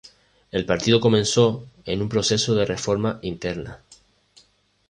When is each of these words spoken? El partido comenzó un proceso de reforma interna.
El 0.49 0.65
partido 0.65 0.99
comenzó 0.99 1.67
un 1.85 2.09
proceso 2.09 2.55
de 2.55 2.65
reforma 2.65 3.19
interna. 3.21 3.83